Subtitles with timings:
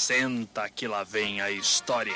[0.00, 2.14] Senta que lá vem a história.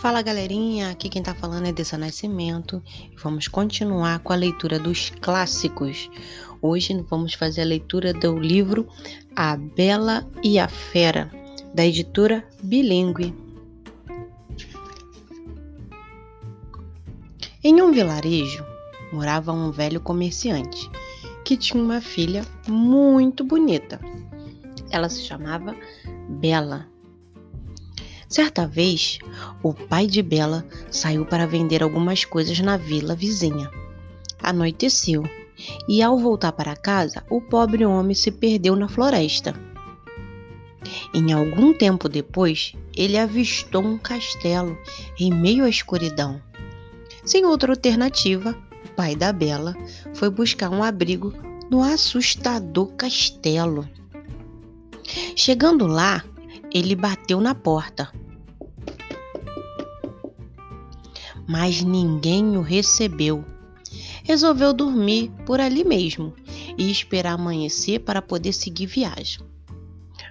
[0.00, 2.80] Fala galerinha, aqui quem tá falando é Dessa Nascimento
[3.20, 6.08] vamos continuar com a leitura dos clássicos.
[6.68, 8.88] Hoje vamos fazer a leitura do livro
[9.36, 11.30] A Bela e a Fera,
[11.72, 13.32] da editora Bilingue.
[17.62, 18.66] Em um vilarejo
[19.12, 20.90] morava um velho comerciante
[21.44, 24.00] que tinha uma filha muito bonita.
[24.90, 25.72] Ela se chamava
[26.28, 26.88] Bela.
[28.28, 29.20] Certa vez,
[29.62, 33.70] o pai de Bela saiu para vender algumas coisas na vila vizinha.
[34.42, 35.22] Anoiteceu
[35.88, 39.54] e, ao voltar para casa, o pobre homem se perdeu na floresta.
[41.14, 44.76] Em algum tempo depois, ele avistou um castelo
[45.18, 46.40] em meio à escuridão.
[47.24, 49.74] Sem outra alternativa, o pai da Bela
[50.14, 51.32] foi buscar um abrigo
[51.70, 53.88] no assustador castelo.
[55.34, 56.24] Chegando lá,
[56.72, 58.12] ele bateu na porta.
[61.48, 63.44] Mas ninguém o recebeu.
[64.26, 66.34] Resolveu dormir por ali mesmo
[66.76, 69.38] e esperar amanhecer para poder seguir viagem.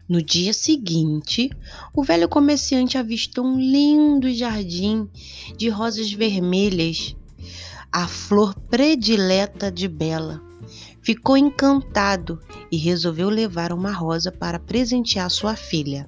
[0.07, 1.49] No dia seguinte,
[1.93, 5.09] o velho comerciante avistou um lindo jardim
[5.55, 7.15] de rosas vermelhas,
[7.89, 10.43] a flor predileta de Bela.
[11.01, 16.05] Ficou encantado e resolveu levar uma rosa para presentear sua filha.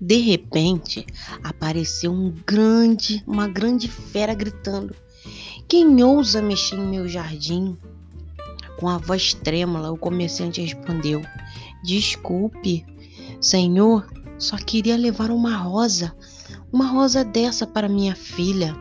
[0.00, 1.04] De repente,
[1.44, 4.96] apareceu um grande, uma grande fera gritando:
[5.68, 7.76] Quem ousa mexer em meu jardim?
[8.78, 11.20] Com a voz trêmula, o comerciante respondeu:
[11.82, 12.86] Desculpe,
[13.40, 14.06] senhor,
[14.38, 16.14] só queria levar uma rosa,
[16.72, 18.76] uma rosa dessa para minha filha.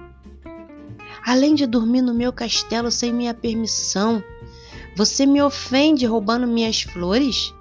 [1.26, 4.24] Além de dormir no meu castelo sem minha permissão,
[4.96, 7.52] você me ofende roubando minhas flores?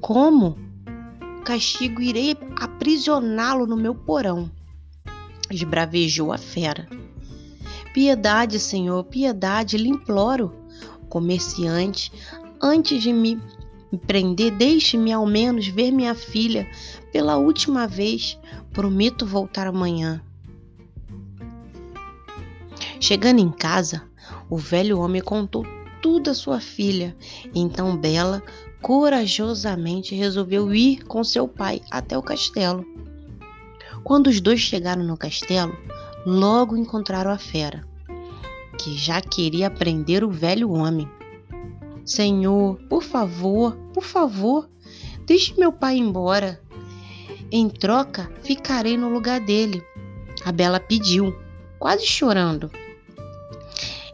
[0.00, 0.58] Como?
[1.44, 4.50] Castigo irei aprisioná-lo no meu porão.
[5.48, 6.88] Esbravejou a fera.
[7.92, 10.54] Piedade, senhor, piedade, lhe imploro.
[11.08, 12.12] Comerciante,
[12.60, 13.40] antes de me
[14.06, 16.68] prender, deixe-me ao menos ver minha filha
[17.12, 18.38] pela última vez.
[18.72, 20.22] Prometo voltar amanhã.
[23.00, 24.02] Chegando em casa,
[24.50, 25.64] o velho homem contou
[26.02, 27.16] tudo à sua filha.
[27.54, 28.42] Então Bela
[28.80, 32.84] corajosamente resolveu ir com seu pai até o castelo.
[34.04, 35.76] Quando os dois chegaram no castelo,
[36.28, 37.88] logo encontraram a fera,
[38.76, 41.08] que já queria prender o velho homem.
[42.04, 44.68] Senhor, por favor, por favor,
[45.24, 46.60] deixe meu pai embora.
[47.50, 49.82] Em troca, ficarei no lugar dele.
[50.44, 51.34] A Bela pediu,
[51.78, 52.70] quase chorando.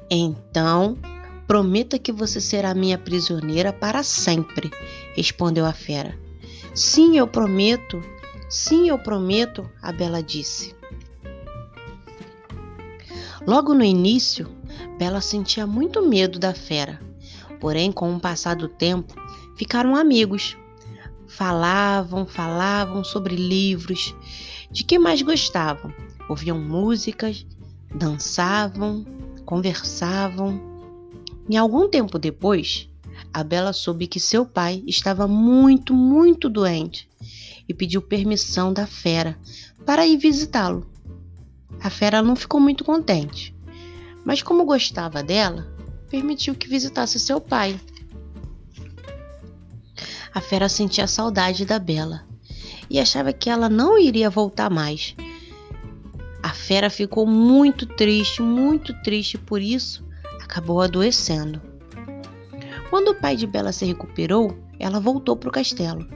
[0.09, 0.97] Então,
[1.49, 4.71] prometa que você será minha prisioneira para sempre,
[5.17, 6.17] respondeu a fera.
[6.77, 8.01] Sim, eu prometo.
[8.49, 10.77] Sim, eu prometo, a Bela disse.
[13.47, 14.49] Logo no início,
[14.99, 16.99] Bela sentia muito medo da fera.
[17.61, 19.15] Porém, com o passar do tempo,
[19.55, 20.57] ficaram amigos.
[21.27, 24.15] Falavam, falavam sobre livros,
[24.71, 25.93] de que mais gostavam.
[26.29, 27.45] Ouviam músicas,
[27.95, 29.05] dançavam,
[29.45, 30.59] conversavam.
[31.47, 32.89] E algum tempo depois,
[33.31, 37.07] a Bela soube que seu pai estava muito, muito doente
[37.69, 39.39] e pediu permissão da fera
[39.85, 40.94] para ir visitá-lo.
[41.85, 43.55] A fera não ficou muito contente,
[44.25, 45.69] mas como gostava dela,
[46.09, 47.79] permitiu que visitasse seu pai.
[50.35, 52.25] A fera sentia saudade da Bela
[52.89, 55.15] e achava que ela não iria voltar mais,
[56.43, 60.05] a fera ficou muito triste, muito triste por isso,
[60.43, 61.61] acabou adoecendo.
[62.91, 66.07] Quando o pai de Bela se recuperou, ela voltou para o castelo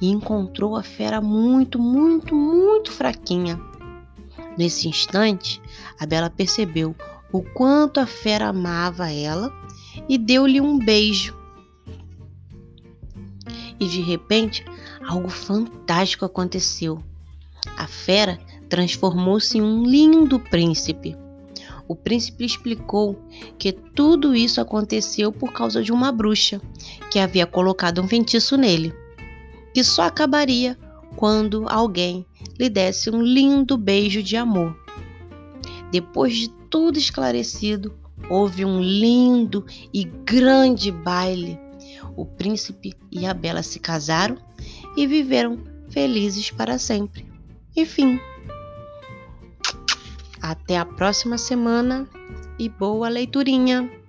[0.00, 3.69] e encontrou a fera muito, muito, muito fraquinha.
[4.56, 5.60] Nesse instante,
[5.98, 6.94] a Bela percebeu
[7.32, 9.52] o quanto a fera amava ela
[10.08, 11.36] e deu-lhe um beijo.
[13.78, 14.64] E de repente,
[15.06, 17.02] algo fantástico aconteceu.
[17.76, 18.38] A fera
[18.68, 21.16] transformou-se em um lindo príncipe.
[21.88, 23.18] O príncipe explicou
[23.58, 26.60] que tudo isso aconteceu por causa de uma bruxa
[27.10, 28.94] que havia colocado um feitiço nele,
[29.74, 30.78] que só acabaria
[31.16, 32.24] quando alguém
[32.58, 34.76] lhe desse um lindo beijo de amor.
[35.90, 37.94] Depois de tudo esclarecido,
[38.28, 41.58] houve um lindo e grande baile
[42.16, 44.36] O príncipe e a bela se casaram
[44.96, 45.58] e viveram
[45.88, 47.26] felizes para sempre.
[47.76, 48.20] Enfim.
[50.40, 52.08] Até a próxima semana
[52.58, 53.99] e boa leiturinha!